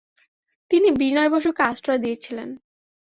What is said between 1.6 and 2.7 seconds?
আশ্রয় দিয়েছিলেন।